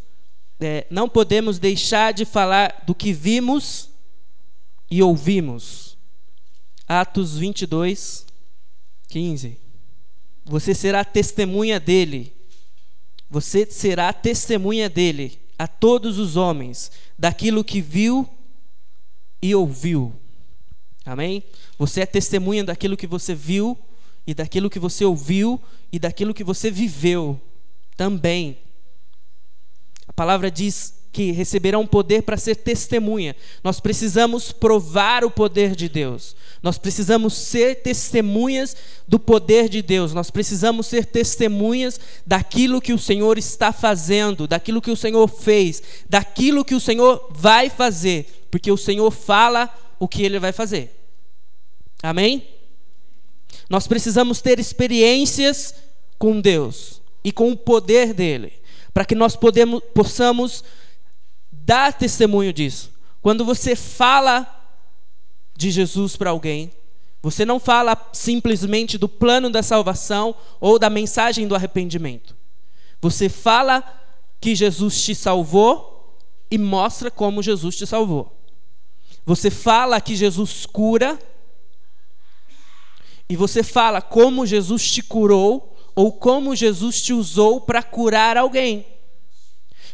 é, 0.61 0.87
não 0.88 1.09
podemos 1.09 1.59
deixar 1.59 2.12
de 2.12 2.25
falar 2.25 2.85
do 2.87 2.95
que 2.95 3.12
vimos 3.12 3.88
e 4.88 5.02
ouvimos. 5.02 5.97
Atos 6.87 7.37
22, 7.37 8.26
15. 9.09 9.59
Você 10.45 10.73
será 10.73 11.04
testemunha 11.04 11.80
dele. 11.80 12.39
Você 13.30 13.64
será 13.64 14.12
testemunha 14.12 14.90
dele 14.90 15.38
a 15.56 15.68
todos 15.68 16.18
os 16.18 16.37
homens 16.37 16.90
daquilo 17.16 17.62
que 17.62 17.80
viu 17.80 18.28
e 19.40 19.54
ouviu. 19.54 20.12
Amém? 21.04 21.42
Você 21.78 22.00
é 22.00 22.06
testemunha 22.06 22.64
daquilo 22.64 22.96
que 22.96 23.06
você 23.06 23.34
viu 23.34 23.78
e 24.26 24.34
daquilo 24.34 24.68
que 24.68 24.78
você 24.78 25.04
ouviu 25.04 25.60
e 25.92 25.99
daquilo 25.99 26.34
que 26.34 26.44
você 26.44 26.70
viveu 26.70 27.40
também. 27.96 28.58
A 30.08 30.12
palavra 30.12 30.50
diz 30.50 31.00
que 31.12 31.32
receberão 31.32 31.86
poder 31.86 32.22
para 32.22 32.36
ser 32.36 32.56
testemunha. 32.56 33.34
Nós 33.64 33.80
precisamos 33.80 34.52
provar 34.52 35.24
o 35.24 35.30
poder 35.30 35.74
de 35.74 35.88
Deus. 35.88 36.36
Nós 36.62 36.78
precisamos 36.78 37.34
ser 37.34 37.82
testemunhas 37.82 38.76
do 39.08 39.18
poder 39.18 39.68
de 39.68 39.82
Deus. 39.82 40.14
Nós 40.14 40.30
precisamos 40.30 40.86
ser 40.86 41.04
testemunhas 41.06 41.98
daquilo 42.24 42.80
que 42.80 42.92
o 42.92 42.98
Senhor 42.98 43.38
está 43.38 43.72
fazendo, 43.72 44.46
daquilo 44.46 44.80
que 44.80 44.90
o 44.90 44.96
Senhor 44.96 45.26
fez, 45.26 45.82
daquilo 46.08 46.64
que 46.64 46.74
o 46.74 46.80
Senhor 46.80 47.28
vai 47.30 47.68
fazer, 47.68 48.46
porque 48.50 48.70
o 48.70 48.76
Senhor 48.76 49.10
fala 49.10 49.68
o 49.98 50.06
que 50.06 50.22
ele 50.22 50.38
vai 50.38 50.52
fazer. 50.52 50.94
Amém? 52.02 52.46
Nós 53.68 53.86
precisamos 53.86 54.40
ter 54.40 54.58
experiências 54.58 55.74
com 56.18 56.40
Deus 56.40 57.00
e 57.24 57.32
com 57.32 57.50
o 57.50 57.56
poder 57.56 58.14
dele, 58.14 58.52
para 58.92 59.04
que 59.04 59.14
nós 59.14 59.36
podemos, 59.36 59.82
possamos 59.94 60.64
dar 61.70 61.92
testemunho 61.92 62.52
disso. 62.52 62.90
Quando 63.22 63.44
você 63.44 63.76
fala 63.76 64.44
de 65.56 65.70
Jesus 65.70 66.16
para 66.16 66.30
alguém, 66.30 66.72
você 67.22 67.44
não 67.44 67.60
fala 67.60 67.96
simplesmente 68.12 68.98
do 68.98 69.08
plano 69.08 69.48
da 69.48 69.62
salvação 69.62 70.34
ou 70.60 70.80
da 70.80 70.90
mensagem 70.90 71.46
do 71.46 71.54
arrependimento. 71.54 72.34
Você 73.00 73.28
fala 73.28 73.84
que 74.40 74.52
Jesus 74.56 75.00
te 75.00 75.14
salvou 75.14 76.18
e 76.50 76.58
mostra 76.58 77.08
como 77.08 77.40
Jesus 77.40 77.76
te 77.76 77.86
salvou. 77.86 78.36
Você 79.24 79.48
fala 79.48 80.00
que 80.00 80.16
Jesus 80.16 80.66
cura 80.66 81.16
e 83.28 83.36
você 83.36 83.62
fala 83.62 84.02
como 84.02 84.44
Jesus 84.44 84.90
te 84.90 85.02
curou 85.02 85.76
ou 85.94 86.10
como 86.10 86.56
Jesus 86.56 87.00
te 87.00 87.12
usou 87.12 87.60
para 87.60 87.80
curar 87.80 88.36
alguém. 88.36 88.84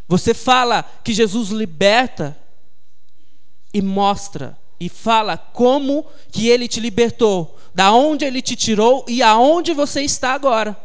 Você 0.08 0.32
fala 0.32 0.82
que 1.02 1.12
Jesus 1.12 1.50
liberta 1.50 2.36
e 3.72 3.82
mostra 3.82 4.56
e 4.78 4.88
fala 4.88 5.36
como 5.36 6.06
que 6.30 6.48
ele 6.48 6.68
te 6.68 6.80
libertou, 6.80 7.58
da 7.74 7.92
onde 7.92 8.24
ele 8.24 8.40
te 8.40 8.54
tirou 8.54 9.04
e 9.08 9.22
aonde 9.22 9.72
você 9.72 10.02
está 10.02 10.32
agora. 10.32 10.76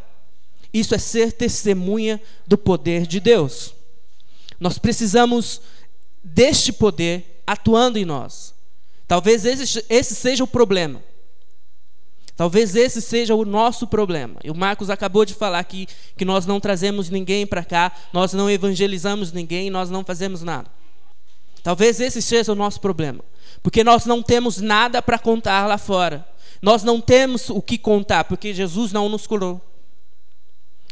Isso 0.74 0.96
é 0.96 0.98
ser 0.98 1.34
testemunha 1.34 2.22
do 2.48 2.58
poder 2.58 3.06
de 3.06 3.20
Deus. 3.20 3.74
Nós 4.60 4.78
precisamos 4.78 5.62
deste 6.24 6.72
poder 6.72 7.44
atuando 7.46 7.98
em 7.98 8.06
nós. 8.06 8.54
Talvez 9.08 9.46
esse, 9.46 9.84
esse 9.90 10.16
seja 10.16 10.44
o 10.44 10.48
problema. 10.48 11.04
Talvez 12.42 12.76
esse 12.76 13.04
seja 13.04 13.36
o 13.36 13.46
nosso 13.46 13.86
problema. 13.86 14.38
E 14.44 14.50
o 14.50 14.56
Marcos 14.56 14.90
acabou 14.90 15.24
de 15.24 15.36
falar 15.36 15.60
aqui 15.60 15.88
que 16.18 16.26
nós 16.26 16.44
não 16.44 16.60
trazemos 16.60 17.08
ninguém 17.08 17.46
para 17.46 17.64
cá, 17.64 17.92
nós 18.12 18.34
não 18.34 18.50
evangelizamos 18.50 19.32
ninguém, 19.32 19.70
nós 19.70 19.92
não 19.92 20.04
fazemos 20.04 20.42
nada. 20.42 20.68
Talvez 21.62 22.00
esse 22.00 22.20
seja 22.20 22.52
o 22.52 22.56
nosso 22.56 22.82
problema, 22.82 23.24
porque 23.62 23.84
nós 23.84 24.08
não 24.08 24.24
temos 24.24 24.58
nada 24.58 25.04
para 25.04 25.20
contar 25.20 25.68
lá 25.68 25.78
fora. 25.78 26.28
Nós 26.64 26.82
não 26.82 27.00
temos 27.00 27.48
o 27.52 27.62
que 27.62 27.78
contar, 27.78 28.24
porque 28.24 28.56
Jesus 28.56 28.92
não 28.92 29.08
nos 29.08 29.28
curou. 29.28 29.62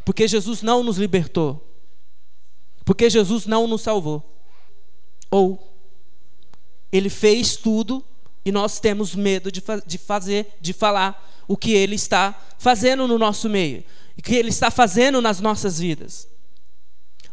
Porque 0.05 0.27
Jesus 0.27 0.61
não 0.61 0.83
nos 0.83 0.99
libertou. 0.99 1.67
Porque 2.85 3.09
Jesus 3.09 3.47
não 3.47 3.65
nos 3.65 3.81
salvou. 3.81 4.23
Ou 5.31 5.67
ele 6.91 7.09
fez 7.09 7.55
tudo 7.55 8.05
e 8.49 8.51
nós 8.51 8.79
temos 8.79 9.13
medo 9.13 9.51
de, 9.51 9.61
fa 9.61 9.79
de 9.85 9.99
fazer, 9.99 10.57
de 10.59 10.73
falar 10.73 11.23
o 11.47 11.55
que 11.55 11.71
Ele 11.71 11.93
está 11.93 12.35
fazendo 12.57 13.07
no 13.07 13.15
nosso 13.15 13.47
meio, 13.47 13.83
o 14.17 14.21
que 14.23 14.33
Ele 14.33 14.49
está 14.49 14.71
fazendo 14.71 15.21
nas 15.21 15.39
nossas 15.39 15.77
vidas. 15.77 16.27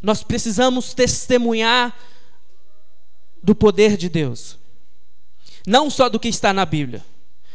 Nós 0.02 0.22
precisamos 0.22 0.92
testemunhar 0.92 1.96
do 3.42 3.54
poder 3.54 3.96
de 3.96 4.10
Deus, 4.10 4.58
não 5.66 5.88
só 5.88 6.10
do 6.10 6.20
que 6.20 6.28
está 6.28 6.52
na 6.52 6.66
Bíblia, 6.66 7.02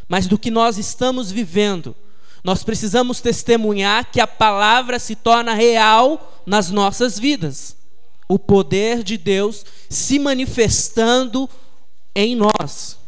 mas 0.10 0.26
do 0.26 0.40
que 0.40 0.50
nós 0.50 0.80
estamos 0.80 1.32
vivendo. 1.32 1.96
Nós 2.44 2.64
precisamos 2.64 3.22
testemunhar 3.22 4.12
que 4.12 4.20
a 4.20 4.26
palavra 4.26 4.98
se 4.98 5.16
torna 5.16 5.54
real 5.54 6.42
nas 6.48 6.72
nossas 6.72 7.20
vidas. 7.20 7.78
O 8.28 8.40
poder 8.40 9.04
de 9.04 9.20
Deus 9.20 9.64
se 9.88 10.18
manifestando 10.18 11.48
em 12.16 12.36
nós. 12.36 13.01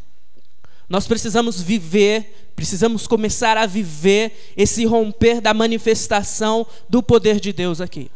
Nós 0.93 1.07
precisamos 1.07 1.59
viver 1.59 2.43
Precisamos 2.55 3.07
começar 3.07 3.57
a 3.57 3.65
viver 3.65 4.53
esse 4.55 4.85
romper 4.85 5.41
da 5.41 5.53
manifestação 5.53 6.65
do 6.87 7.01
poder 7.01 7.39
de 7.39 7.51
Deus 7.51 7.81
aqui. 7.81 8.11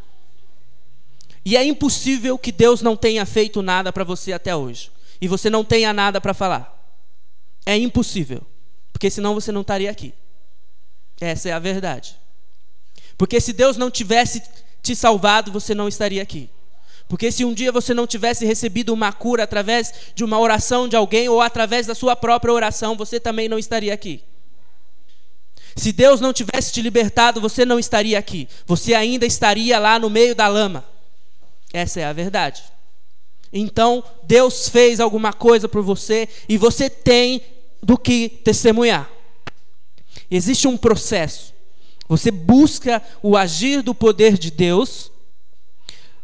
E 1.43 1.57
é 1.57 1.63
impossível 1.63 2.37
que 2.37 2.51
Deus 2.51 2.81
não 2.81 2.95
tenha 2.95 3.25
feito 3.25 3.61
nada 3.61 3.91
para 3.91 4.03
você 4.03 4.33
até 4.33 4.55
hoje. 4.55 4.91
E 5.19 5.27
você 5.27 5.49
não 5.49 5.63
tenha 5.63 5.91
nada 5.91 6.21
para 6.21 6.33
falar. 6.33 6.73
É 7.65 7.75
impossível. 7.75 8.41
Porque 8.93 9.09
senão 9.09 9.33
você 9.33 9.51
não 9.51 9.61
estaria 9.61 9.89
aqui. 9.89 10.13
Essa 11.19 11.49
é 11.49 11.51
a 11.53 11.59
verdade. 11.59 12.15
Porque 13.17 13.41
se 13.41 13.53
Deus 13.53 13.75
não 13.75 13.89
tivesse 13.89 14.43
te 14.83 14.95
salvado, 14.95 15.51
você 15.51 15.73
não 15.73 15.87
estaria 15.87 16.21
aqui. 16.21 16.49
Porque 17.07 17.31
se 17.31 17.45
um 17.45 17.53
dia 17.53 17.71
você 17.71 17.93
não 17.93 18.05
tivesse 18.05 18.45
recebido 18.45 18.93
uma 18.93 19.13
cura 19.13 19.43
através 19.43 19.93
de 20.13 20.23
uma 20.23 20.37
oração 20.39 20.87
de 20.87 20.95
alguém 20.95 21.29
ou 21.29 21.41
através 21.41 21.87
da 21.87 21.95
sua 21.95 22.15
própria 22.15 22.53
oração, 22.53 22.97
você 22.97 23.19
também 23.19 23.47
não 23.47 23.57
estaria 23.57 23.93
aqui. 23.93 24.21
Se 25.75 25.91
Deus 25.91 26.19
não 26.19 26.33
tivesse 26.33 26.73
te 26.73 26.81
libertado, 26.81 27.39
você 27.39 27.63
não 27.63 27.79
estaria 27.79 28.17
aqui. 28.17 28.49
Você 28.65 28.93
ainda 28.93 29.25
estaria 29.25 29.79
lá 29.79 29.97
no 29.99 30.09
meio 30.09 30.35
da 30.35 30.47
lama. 30.47 30.83
Essa 31.71 32.01
é 32.01 32.03
a 32.03 32.11
verdade. 32.11 32.63
Então, 33.53 34.03
Deus 34.23 34.67
fez 34.67 34.99
alguma 34.99 35.31
coisa 35.31 35.69
por 35.69 35.81
você 35.81 36.27
e 36.49 36.57
você 36.57 36.89
tem 36.89 37.41
do 37.81 37.97
que 37.97 38.27
testemunhar. 38.27 39.09
Existe 40.29 40.67
um 40.67 40.75
processo. 40.75 41.53
Você 42.09 42.31
busca 42.31 43.01
o 43.21 43.37
agir 43.37 43.81
do 43.81 43.93
poder 43.93 44.37
de 44.37 44.49
Deus 44.51 45.11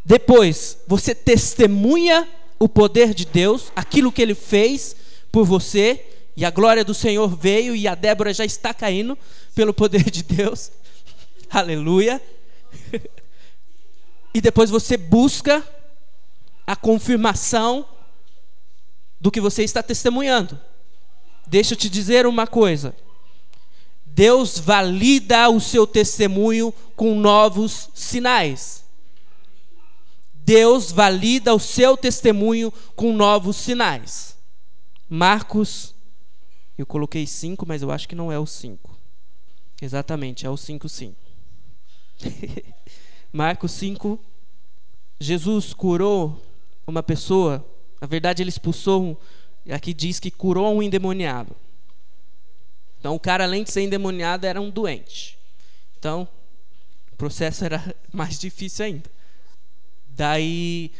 depois, 0.06 0.78
você 0.88 1.16
testemunha 1.16 2.28
o 2.60 2.68
poder 2.68 3.14
de 3.14 3.26
Deus, 3.26 3.72
aquilo 3.76 4.12
que 4.12 4.22
ele 4.22 4.36
fez 4.36 4.96
por 5.32 5.46
você, 5.46 6.06
e 6.36 6.44
a 6.44 6.52
glória 6.52 6.84
do 6.84 6.94
Senhor 6.94 7.28
veio 7.36 7.76
e 7.76 7.88
a 7.88 7.96
Débora 7.96 8.34
já 8.34 8.44
está 8.44 8.74
caindo 8.74 9.18
pelo 9.56 9.74
poder 9.74 10.10
de 10.10 10.24
Deus. 10.24 10.72
Aleluia. 11.50 12.22
E 14.36 14.42
depois 14.42 14.72
você 14.72 14.98
busca 14.98 15.64
a 16.66 16.76
confirmação 16.76 17.86
do 19.22 19.30
que 19.30 19.40
você 19.40 19.64
está 19.64 19.84
testemunhando. 19.84 20.60
Deixa 21.46 21.76
eu 21.76 21.78
te 21.78 21.88
dizer 21.88 22.26
uma 22.26 22.48
coisa. 22.48 22.96
Deus 24.04 24.58
valida 24.58 25.48
o 25.50 25.60
seu 25.60 25.86
testemunho 25.86 26.74
com 26.96 27.14
novos 27.14 27.90
sinais. 27.94 28.83
Deus 30.46 30.92
valida 30.92 31.54
o 31.54 31.60
seu 31.60 31.96
testemunho 31.96 32.72
com 32.96 33.14
novos 33.14 33.56
sinais. 33.56 34.38
Marcos, 35.10 35.94
eu 36.78 36.86
coloquei 36.86 37.26
5, 37.26 37.66
mas 37.66 37.82
eu 37.82 37.92
acho 37.92 38.08
que 38.08 38.16
não 38.16 38.32
é 38.32 38.38
o 38.38 38.46
5. 38.46 38.98
Exatamente, 39.82 40.46
é 40.46 40.50
o 40.50 40.58
5 40.58 40.90
sim. 40.90 41.16
Marcos 43.32 43.72
5, 43.74 44.20
Jesus 45.20 45.74
curou 45.74 46.42
uma 46.86 47.02
pessoa, 47.02 47.66
na 48.02 48.08
verdade 48.08 48.44
ele 48.44 48.50
expulsou, 48.50 49.20
aqui 49.70 49.94
diz 49.94 50.20
que 50.20 50.30
curou 50.30 50.76
um 50.76 50.84
endemoniado. 50.84 51.56
Então 53.00 53.16
o 53.16 53.20
cara, 53.20 53.44
além 53.44 53.64
de 53.64 53.72
ser 53.72 53.82
endemoniado, 53.82 54.46
era 54.46 54.60
um 54.60 54.70
doente. 54.70 55.38
Então, 56.00 56.28
o 57.12 57.16
processo 57.16 57.64
era 57.64 57.96
mais 58.12 58.38
difícil 58.38 58.86
ainda. 58.86 59.10
Daí 60.16 60.92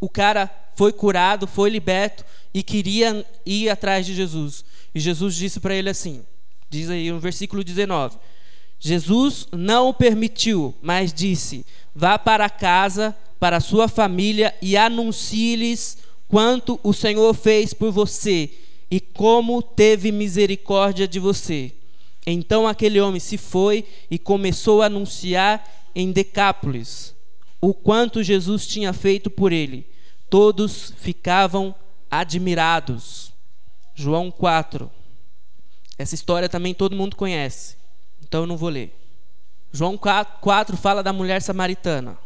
o 0.00 0.08
cara 0.08 0.50
foi 0.76 0.92
curado, 0.92 1.46
foi 1.46 1.70
liberto 1.70 2.24
e 2.52 2.62
queria 2.62 3.24
ir 3.44 3.68
atrás 3.68 4.04
de 4.04 4.14
Jesus. 4.14 4.64
E 4.94 5.00
Jesus 5.00 5.34
disse 5.34 5.60
para 5.60 5.74
ele 5.74 5.90
assim: 5.90 6.22
diz 6.68 6.90
aí 6.90 7.10
no 7.10 7.18
versículo 7.18 7.64
19: 7.64 8.18
Jesus 8.78 9.46
não 9.52 9.88
o 9.88 9.94
permitiu, 9.94 10.74
mas 10.82 11.12
disse: 11.12 11.64
Vá 11.94 12.18
para 12.18 12.50
casa, 12.50 13.16
para 13.38 13.60
sua 13.60 13.88
família 13.88 14.54
e 14.60 14.76
anuncie-lhes 14.76 15.98
quanto 16.28 16.78
o 16.82 16.92
Senhor 16.92 17.34
fez 17.34 17.72
por 17.72 17.90
você 17.90 18.50
e 18.90 19.00
como 19.00 19.62
teve 19.62 20.12
misericórdia 20.12 21.08
de 21.08 21.18
você. 21.18 21.72
Então 22.26 22.68
aquele 22.68 23.00
homem 23.00 23.20
se 23.20 23.38
foi 23.38 23.84
e 24.10 24.18
começou 24.18 24.82
a 24.82 24.86
anunciar 24.86 25.90
em 25.94 26.12
Decápolis 26.12 27.14
o 27.60 27.74
quanto 27.74 28.22
Jesus 28.22 28.66
tinha 28.66 28.92
feito 28.92 29.28
por 29.30 29.52
ele. 29.52 29.86
Todos 30.28 30.94
ficavam 30.96 31.74
admirados. 32.10 33.32
João 33.94 34.30
4. 34.30 34.90
Essa 35.98 36.14
história 36.14 36.48
também 36.48 36.72
todo 36.72 36.96
mundo 36.96 37.14
conhece, 37.14 37.76
então 38.22 38.42
eu 38.42 38.46
não 38.46 38.56
vou 38.56 38.70
ler. 38.70 38.96
João 39.70 39.98
4 39.98 40.76
fala 40.76 41.02
da 41.02 41.12
mulher 41.12 41.42
samaritana. 41.42 42.16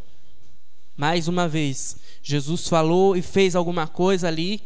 Mais 0.97 1.27
uma 1.27 1.49
vez, 1.49 1.97
Jesus 2.23 2.69
falou 2.69 3.17
e 3.17 3.23
fez 3.23 3.57
alguma 3.57 3.89
coisa 3.89 4.29
ali 4.29 4.63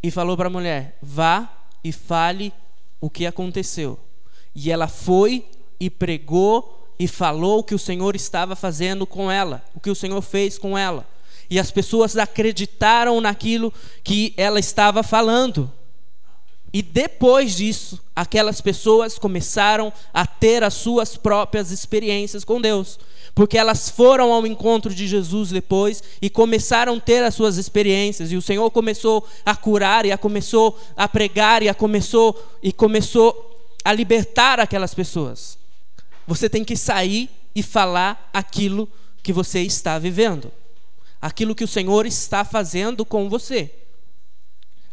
e 0.00 0.10
falou 0.10 0.36
para 0.36 0.46
a 0.46 0.52
mulher: 0.52 0.96
vá 1.02 1.52
e 1.82 1.90
fale 1.90 2.52
o 3.00 3.10
que 3.10 3.26
aconteceu. 3.26 3.98
E 4.54 4.70
ela 4.70 4.86
foi 4.86 5.44
e 5.80 5.90
pregou 5.90 6.79
e 7.00 7.08
falou 7.08 7.60
o 7.60 7.64
que 7.64 7.74
o 7.74 7.78
Senhor 7.78 8.14
estava 8.14 8.54
fazendo 8.54 9.06
com 9.06 9.30
ela, 9.30 9.64
o 9.74 9.80
que 9.80 9.88
o 9.88 9.94
Senhor 9.94 10.20
fez 10.20 10.58
com 10.58 10.76
ela. 10.76 11.06
E 11.48 11.58
as 11.58 11.70
pessoas 11.70 12.14
acreditaram 12.14 13.22
naquilo 13.22 13.72
que 14.04 14.34
ela 14.36 14.60
estava 14.60 15.02
falando. 15.02 15.72
E 16.70 16.82
depois 16.82 17.56
disso, 17.56 17.98
aquelas 18.14 18.60
pessoas 18.60 19.18
começaram 19.18 19.90
a 20.12 20.26
ter 20.26 20.62
as 20.62 20.74
suas 20.74 21.16
próprias 21.16 21.70
experiências 21.70 22.44
com 22.44 22.60
Deus. 22.60 23.00
Porque 23.34 23.56
elas 23.56 23.88
foram 23.88 24.30
ao 24.30 24.46
encontro 24.46 24.94
de 24.94 25.08
Jesus 25.08 25.48
depois 25.48 26.02
e 26.20 26.28
começaram 26.28 26.96
a 26.96 27.00
ter 27.00 27.24
as 27.24 27.34
suas 27.34 27.56
experiências. 27.56 28.30
E 28.30 28.36
o 28.36 28.42
Senhor 28.42 28.70
começou 28.70 29.26
a 29.42 29.56
curar 29.56 30.04
e 30.04 30.12
a 30.12 30.18
começou 30.18 30.78
a 30.94 31.08
pregar 31.08 31.62
e 31.62 31.68
a 31.70 31.74
começou 31.74 32.58
e 32.62 32.74
começou 32.74 33.58
a 33.82 33.90
libertar 33.90 34.60
aquelas 34.60 34.92
pessoas. 34.92 35.59
Você 36.30 36.48
tem 36.48 36.64
que 36.64 36.76
sair 36.76 37.28
e 37.56 37.60
falar 37.60 38.30
aquilo 38.32 38.88
que 39.20 39.32
você 39.32 39.62
está 39.62 39.98
vivendo, 39.98 40.52
aquilo 41.20 41.56
que 41.56 41.64
o 41.64 41.68
Senhor 41.68 42.06
está 42.06 42.44
fazendo 42.44 43.04
com 43.04 43.28
você. 43.28 43.74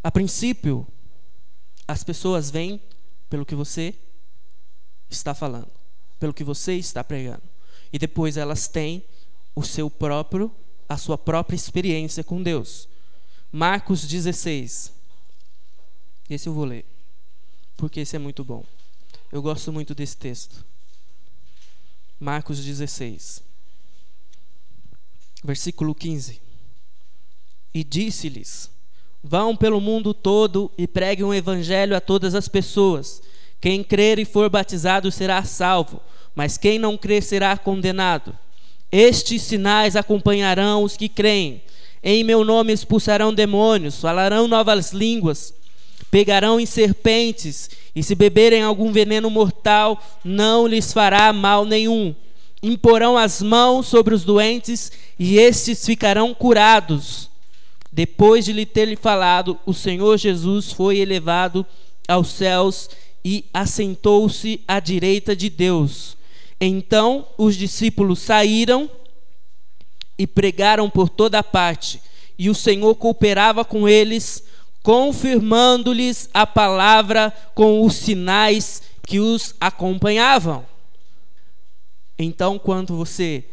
A 0.02 0.10
princípio, 0.10 0.84
as 1.86 2.02
pessoas 2.02 2.50
vêm 2.50 2.82
pelo 3.30 3.46
que 3.46 3.54
você 3.54 3.94
está 5.08 5.32
falando, 5.32 5.70
pelo 6.18 6.34
que 6.34 6.42
você 6.42 6.74
está 6.74 7.04
pregando. 7.04 7.44
E 7.92 8.00
depois 8.00 8.36
elas 8.36 8.66
têm 8.66 9.04
o 9.54 9.62
seu 9.62 9.88
próprio, 9.88 10.50
a 10.88 10.96
sua 10.96 11.16
própria 11.16 11.54
experiência 11.54 12.24
com 12.24 12.42
Deus. 12.42 12.88
Marcos 13.52 14.04
16. 14.08 14.92
Esse 16.28 16.48
eu 16.48 16.52
vou 16.52 16.64
ler, 16.64 16.84
porque 17.76 18.00
esse 18.00 18.16
é 18.16 18.18
muito 18.18 18.42
bom. 18.42 18.64
Eu 19.30 19.40
gosto 19.40 19.72
muito 19.72 19.94
desse 19.94 20.16
texto. 20.16 20.66
Marcos 22.20 22.64
16, 22.64 23.42
versículo 25.44 25.94
15. 25.94 26.40
E 27.72 27.84
disse-lhes: 27.84 28.70
Vão 29.22 29.54
pelo 29.54 29.80
mundo 29.80 30.12
todo 30.12 30.70
e 30.76 30.86
preguem 30.86 31.24
o 31.24 31.32
evangelho 31.32 31.96
a 31.96 32.00
todas 32.00 32.34
as 32.34 32.48
pessoas. 32.48 33.22
Quem 33.60 33.84
crer 33.84 34.18
e 34.18 34.24
for 34.24 34.50
batizado 34.50 35.12
será 35.12 35.44
salvo, 35.44 36.00
mas 36.34 36.58
quem 36.58 36.78
não 36.78 36.98
crer 36.98 37.22
será 37.22 37.56
condenado. 37.56 38.36
Estes 38.90 39.42
sinais 39.42 39.94
acompanharão 39.94 40.82
os 40.82 40.96
que 40.96 41.08
creem. 41.08 41.62
Em 42.02 42.24
meu 42.24 42.44
nome 42.44 42.72
expulsarão 42.72 43.32
demônios, 43.32 44.00
falarão 44.00 44.48
novas 44.48 44.92
línguas, 44.92 45.54
pegarão 46.10 46.58
em 46.58 46.66
serpentes 46.66 47.70
e 47.94 48.02
se 48.02 48.14
beberem 48.14 48.62
algum 48.62 48.92
veneno 48.92 49.28
mortal, 49.30 50.02
não 50.24 50.66
lhes 50.66 50.92
fará 50.92 51.32
mal 51.32 51.64
nenhum. 51.64 52.14
Imporão 52.62 53.16
as 53.16 53.40
mãos 53.40 53.86
sobre 53.86 54.14
os 54.14 54.24
doentes 54.24 54.90
e 55.18 55.38
estes 55.38 55.84
ficarão 55.84 56.34
curados. 56.34 57.30
Depois 57.92 58.44
de 58.44 58.52
lhe 58.52 58.66
ter 58.66 58.96
falado, 58.98 59.58
o 59.64 59.72
Senhor 59.72 60.16
Jesus 60.18 60.72
foi 60.72 60.98
elevado 60.98 61.64
aos 62.06 62.28
céus 62.28 62.88
e 63.24 63.44
assentou-se 63.52 64.60
à 64.66 64.80
direita 64.80 65.34
de 65.34 65.50
Deus. 65.50 66.16
Então 66.60 67.26
os 67.36 67.56
discípulos 67.56 68.20
saíram 68.20 68.90
e 70.18 70.26
pregaram 70.26 70.90
por 70.90 71.08
toda 71.08 71.42
parte, 71.42 72.00
e 72.36 72.50
o 72.50 72.54
Senhor 72.54 72.94
cooperava 72.96 73.64
com 73.64 73.88
eles 73.88 74.42
confirmando-lhes 74.82 76.28
a 76.32 76.46
palavra 76.46 77.32
com 77.54 77.84
os 77.84 77.94
sinais 77.94 78.82
que 79.06 79.20
os 79.20 79.54
acompanhavam. 79.60 80.64
Então, 82.18 82.58
quando 82.58 82.96
você 82.96 83.44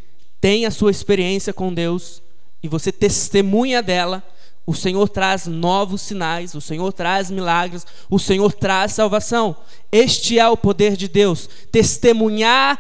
tem 0.42 0.66
a 0.66 0.72
sua 0.72 0.92
experiência 0.92 1.54
com 1.54 1.74
Deus 1.74 2.22
e 2.62 2.68
você 2.68 2.92
testemunha 2.92 3.82
dela, 3.82 4.24
o 4.66 4.74
Senhor 4.74 5.08
traz 5.08 5.46
novos 5.46 6.02
sinais, 6.02 6.56
o 6.56 6.62
Senhor 6.62 6.92
traz 6.92 7.30
milagres, 7.30 7.86
o 8.10 8.18
Senhor 8.18 8.52
traz 8.54 8.94
salvação. 8.94 9.56
Este 9.92 10.40
é 10.40 10.48
o 10.50 10.58
poder 10.58 10.98
de 10.98 11.08
Deus, 11.08 11.48
testemunhar 11.72 12.80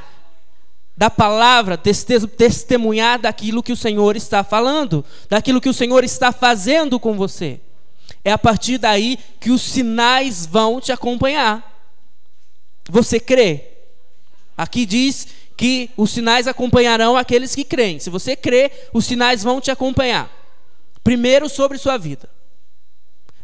da 0.97 1.09
palavra, 1.09 1.77
testemunhar 1.77 3.19
daquilo 3.19 3.61
que 3.61 3.73
o 3.73 3.77
Senhor 3.77 4.15
está 4.15 4.43
falando, 4.43 5.05
daquilo 5.29 5.61
que 5.61 5.69
o 5.69 5.73
Senhor 5.73 6.03
está 6.03 6.31
fazendo 6.31 6.99
com 6.99 7.15
você. 7.15 7.59
É 8.25 8.31
a 8.31 8.37
partir 8.39 8.79
daí 8.79 9.19
que 9.39 9.51
os 9.51 9.61
sinais 9.61 10.47
vão 10.47 10.81
te 10.81 10.91
acompanhar. 10.91 11.63
Você 12.89 13.19
crê? 13.19 13.65
Aqui 14.57 14.83
diz 14.83 15.27
que 15.55 15.91
os 15.95 16.09
sinais 16.09 16.47
acompanharão 16.47 17.15
aqueles 17.15 17.53
que 17.53 17.63
creem. 17.63 17.99
Se 17.99 18.09
você 18.09 18.35
crê, 18.35 18.71
os 18.91 19.05
sinais 19.05 19.43
vão 19.43 19.61
te 19.61 19.69
acompanhar. 19.69 20.29
Primeiro 21.03 21.47
sobre 21.47 21.77
sua 21.77 21.97
vida. 21.97 22.27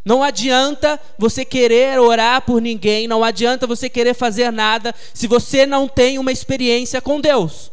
Não 0.04 0.20
adianta 0.20 0.98
você 1.16 1.44
querer 1.44 2.00
orar 2.00 2.42
por 2.42 2.60
ninguém, 2.60 3.06
não 3.06 3.22
adianta 3.22 3.68
você 3.68 3.88
querer 3.88 4.14
fazer 4.14 4.50
nada 4.50 4.92
se 5.14 5.28
você 5.28 5.64
não 5.64 5.86
tem 5.86 6.18
uma 6.18 6.32
experiência 6.32 7.00
com 7.00 7.20
Deus. 7.20 7.70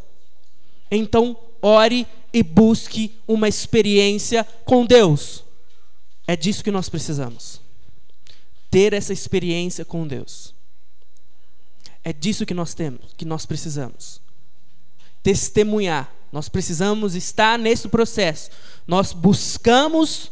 Então, 0.91 1.35
ore 1.59 2.05
e 2.31 2.43
busque 2.43 3.15
uma 3.27 3.47
experiência 3.47 4.45
com 4.63 4.85
Deus. 4.85 5.48
É 6.29 6.35
disso 6.35 6.63
que 6.63 6.69
nós 6.69 6.87
precisamos. 6.89 7.59
Ter 8.69 8.93
essa 8.93 9.11
experiência 9.11 9.83
com 9.83 10.05
Deus. 10.05 10.53
É 12.03 12.13
disso 12.13 12.45
que 12.45 12.53
nós 12.53 12.75
temos, 12.75 13.15
que 13.17 13.25
nós 13.25 13.47
precisamos. 13.47 14.21
Testemunhar. 15.23 16.13
Nós 16.31 16.47
precisamos 16.47 17.15
estar 17.15 17.57
nesse 17.57 17.87
processo. 17.87 18.51
Nós 18.85 19.11
buscamos 19.11 20.31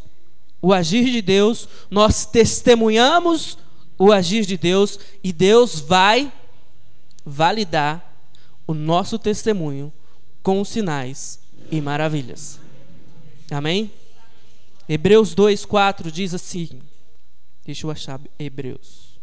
o 0.62 0.71
agir 0.71 1.05
de 1.05 1.19
Deus, 1.19 1.67
nós 1.89 2.27
testemunhamos 2.27 3.57
o 3.97 4.12
agir 4.12 4.45
de 4.45 4.55
Deus 4.55 4.99
e 5.23 5.33
Deus 5.33 5.79
vai 5.79 6.31
validar 7.25 8.15
o 8.67 8.75
nosso 8.75 9.17
testemunho 9.17 9.91
com 10.43 10.63
sinais 10.63 11.39
e 11.71 11.81
maravilhas. 11.81 12.60
Amém? 13.49 13.91
Hebreus 14.88 15.34
2:4 15.36 16.12
diz 16.12 16.34
assim. 16.34 16.82
Deixa 17.65 17.86
eu 17.86 17.91
achar 17.91 18.19
Hebreus. 18.39 19.17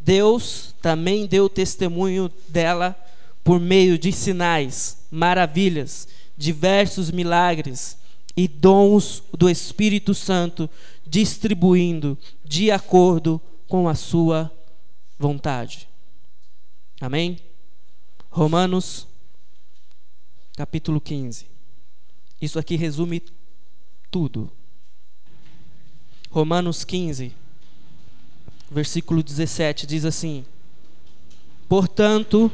Deus 0.00 0.74
também 0.80 1.26
deu 1.26 1.48
testemunho 1.48 2.30
dela 2.48 2.96
por 3.42 3.60
meio 3.60 3.98
de 3.98 4.10
sinais, 4.12 4.98
maravilhas, 5.10 6.08
diversos 6.36 7.10
milagres 7.10 7.98
e 8.36 8.48
dons 8.48 9.22
do 9.36 9.48
Espírito 9.48 10.14
Santo, 10.14 10.68
distribuindo 11.06 12.18
de 12.44 12.70
acordo 12.70 13.40
com 13.68 13.88
a 13.88 13.94
sua 13.94 14.50
vontade. 15.18 15.88
Amém? 17.00 17.38
Romanos, 18.30 19.06
capítulo 20.56 21.00
15. 21.00 21.53
Isso 22.40 22.58
aqui 22.58 22.76
resume 22.76 23.22
tudo. 24.10 24.50
Romanos 26.30 26.84
15, 26.84 27.32
versículo 28.70 29.22
17 29.22 29.86
diz 29.86 30.04
assim: 30.04 30.44
Portanto, 31.68 32.50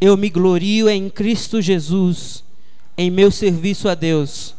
eu 0.00 0.16
me 0.16 0.28
glorio 0.28 0.88
em 0.88 1.08
Cristo 1.08 1.60
Jesus, 1.60 2.44
em 2.96 3.10
meu 3.10 3.30
serviço 3.30 3.88
a 3.88 3.94
Deus 3.94 4.54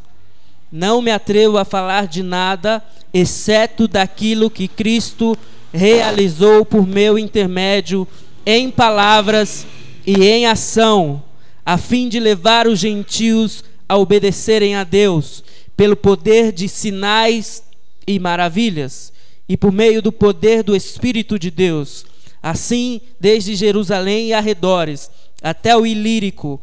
não 0.74 1.04
me 1.04 1.12
atrevo 1.12 1.60
a 1.60 1.64
falar 1.64 2.08
de 2.08 2.24
nada, 2.24 2.84
exceto 3.14 3.88
daquilo 3.88 4.50
que 4.50 4.68
Cristo 4.68 5.38
realizou 5.72 6.66
por 6.66 6.88
meu 6.88 7.20
intermédio, 7.20 8.08
em 8.44 8.72
palavras 8.72 9.68
e 10.04 10.26
em 10.26 10.48
ação, 10.48 11.22
a 11.64 11.78
fim 11.78 12.10
de 12.10 12.20
levar 12.20 12.68
os 12.68 12.80
gentios 12.80 13.64
a 13.88 13.98
obedecerem 13.98 14.76
a 14.76 14.84
Deus, 14.84 15.44
pelo 15.76 15.96
poder 15.96 16.52
de 16.52 16.68
sinais 16.68 17.64
e 18.08 18.20
maravilhas, 18.20 19.12
e 19.48 19.58
por 19.58 19.72
meio 19.72 20.02
do 20.02 20.12
poder 20.12 20.64
do 20.64 20.76
Espírito 20.76 21.38
de 21.38 21.52
Deus. 21.52 22.06
Assim, 22.42 23.02
desde 23.20 23.56
Jerusalém 23.56 24.28
e 24.28 24.34
arredores, 24.34 25.10
até 25.42 25.76
o 25.76 25.86
Ilírico, 25.86 26.62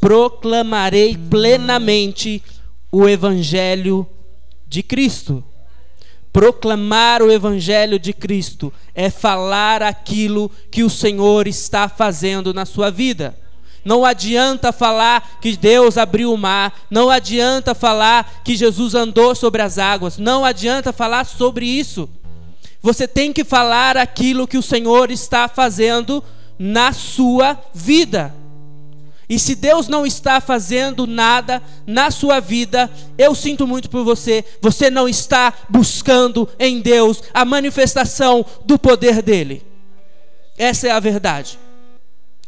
proclamarei 0.00 1.16
plenamente 1.16 2.42
o 2.90 3.08
Evangelho 3.08 4.06
de 4.66 4.82
Cristo. 4.82 5.44
Proclamar 6.32 7.22
o 7.22 7.30
Evangelho 7.30 7.98
de 7.98 8.12
Cristo 8.12 8.72
é 8.94 9.08
falar 9.08 9.82
aquilo 9.82 10.50
que 10.70 10.82
o 10.82 10.90
Senhor 10.90 11.46
está 11.46 11.88
fazendo 11.88 12.52
na 12.52 12.66
sua 12.66 12.90
vida. 12.90 13.36
Não 13.86 14.04
adianta 14.04 14.72
falar 14.72 15.38
que 15.40 15.56
Deus 15.56 15.96
abriu 15.96 16.32
o 16.32 16.36
mar, 16.36 16.74
não 16.90 17.08
adianta 17.08 17.72
falar 17.72 18.42
que 18.42 18.56
Jesus 18.56 18.96
andou 18.96 19.32
sobre 19.32 19.62
as 19.62 19.78
águas, 19.78 20.18
não 20.18 20.44
adianta 20.44 20.92
falar 20.92 21.24
sobre 21.24 21.64
isso. 21.64 22.08
Você 22.82 23.06
tem 23.06 23.32
que 23.32 23.44
falar 23.44 23.96
aquilo 23.96 24.48
que 24.48 24.58
o 24.58 24.62
Senhor 24.62 25.12
está 25.12 25.46
fazendo 25.46 26.20
na 26.58 26.92
sua 26.92 27.56
vida. 27.72 28.34
E 29.28 29.38
se 29.38 29.54
Deus 29.54 29.86
não 29.86 30.04
está 30.04 30.40
fazendo 30.40 31.06
nada 31.06 31.62
na 31.86 32.10
sua 32.10 32.40
vida, 32.40 32.90
eu 33.16 33.36
sinto 33.36 33.68
muito 33.68 33.88
por 33.88 34.02
você, 34.04 34.44
você 34.60 34.90
não 34.90 35.08
está 35.08 35.52
buscando 35.68 36.48
em 36.58 36.80
Deus 36.80 37.22
a 37.32 37.44
manifestação 37.44 38.44
do 38.64 38.80
poder 38.80 39.22
dele. 39.22 39.64
Essa 40.58 40.88
é 40.88 40.90
a 40.90 40.98
verdade. 40.98 41.56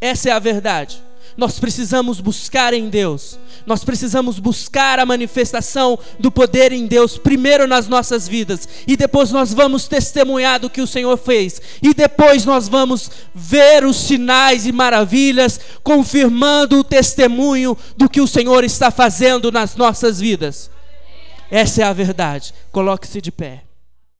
Essa 0.00 0.30
é 0.30 0.32
a 0.32 0.40
verdade. 0.40 1.06
Nós 1.38 1.60
precisamos 1.60 2.20
buscar 2.20 2.74
em 2.74 2.88
Deus. 2.88 3.38
Nós 3.64 3.84
precisamos 3.84 4.40
buscar 4.40 4.98
a 4.98 5.06
manifestação 5.06 5.96
do 6.18 6.32
poder 6.32 6.72
em 6.72 6.84
Deus 6.84 7.16
primeiro 7.16 7.64
nas 7.68 7.86
nossas 7.86 8.26
vidas 8.26 8.68
e 8.88 8.96
depois 8.96 9.30
nós 9.30 9.54
vamos 9.54 9.86
testemunhar 9.86 10.58
do 10.58 10.68
que 10.68 10.80
o 10.80 10.86
Senhor 10.86 11.16
fez 11.16 11.62
e 11.80 11.94
depois 11.94 12.44
nós 12.44 12.66
vamos 12.66 13.08
ver 13.32 13.84
os 13.84 13.96
sinais 13.98 14.66
e 14.66 14.72
maravilhas 14.72 15.60
confirmando 15.84 16.80
o 16.80 16.84
testemunho 16.84 17.78
do 17.96 18.10
que 18.10 18.20
o 18.20 18.26
Senhor 18.26 18.64
está 18.64 18.90
fazendo 18.90 19.52
nas 19.52 19.76
nossas 19.76 20.18
vidas. 20.18 20.68
Essa 21.48 21.82
é 21.82 21.84
a 21.84 21.92
verdade. 21.92 22.52
Coloque-se 22.72 23.20
de 23.20 23.30
pé. 23.30 23.67